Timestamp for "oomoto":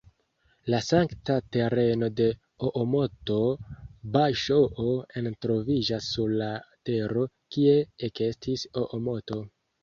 2.69-3.35, 8.85-9.41